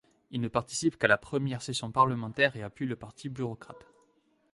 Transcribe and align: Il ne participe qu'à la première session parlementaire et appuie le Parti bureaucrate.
Il 0.31 0.41
ne 0.41 0.47
participe 0.47 0.97
qu'à 0.97 1.07
la 1.07 1.19
première 1.19 1.61
session 1.61 1.91
parlementaire 1.91 2.55
et 2.55 2.63
appuie 2.63 2.87
le 2.87 2.95
Parti 2.95 3.29
bureaucrate. 3.29 3.85